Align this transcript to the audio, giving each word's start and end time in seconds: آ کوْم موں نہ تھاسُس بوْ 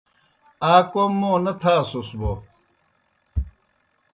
آ 0.71 0.73
کوْم 0.91 1.11
موں 1.19 1.37
نہ 1.43 1.53
تھاسُس 1.61 2.09
بوْ 2.19 2.31